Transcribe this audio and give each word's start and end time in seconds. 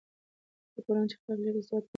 هغه 0.71 0.79
ټولنه 0.85 1.05
چې 1.09 1.15
اخلاق 1.17 1.37
لري، 1.43 1.59
عزتمنه 1.61 1.79
وي. 1.87 1.87